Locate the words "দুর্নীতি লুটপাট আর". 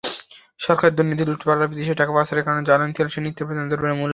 0.97-1.71